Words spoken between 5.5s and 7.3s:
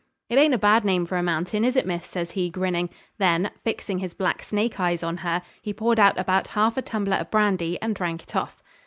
he poured out about half a tumbler of